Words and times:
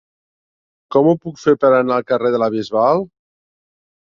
Com 0.95 1.09
ho 1.11 1.13
puc 1.25 1.37
fer 1.43 1.53
per 1.65 1.71
anar 1.73 1.99
al 1.99 2.07
carrer 2.13 2.33
de 2.37 2.41
la 2.45 2.49
Bisbal? 2.57 3.05